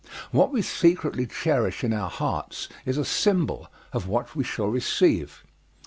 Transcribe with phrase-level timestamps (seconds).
[0.31, 5.43] What we secretly cherish in our hearts is a symbol of what we shall receive.